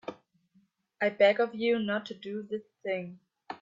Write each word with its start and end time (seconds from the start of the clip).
I 0.99 1.09
beg 1.09 1.39
of 1.39 1.53
you 1.53 1.77
not 1.77 2.07
to 2.07 2.15
do 2.15 2.41
this 2.41 2.63
thing. 2.81 3.19